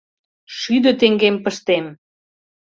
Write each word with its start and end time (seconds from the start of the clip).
—Шӱдӧ 0.57 0.91
теҥгем 0.99 1.35
пыштем! 1.43 1.85